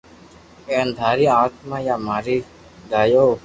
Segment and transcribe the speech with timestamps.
[0.69, 2.37] ھين ٿاري آتماني ڀآ ماري
[2.91, 3.25] دآيو